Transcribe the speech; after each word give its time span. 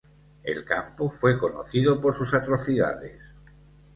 El 0.41 0.65
campo 0.65 1.11
fue 1.11 1.37
conocido 1.37 2.01
por 2.01 2.15
sus 2.15 2.33
atrocidades. 2.33 3.21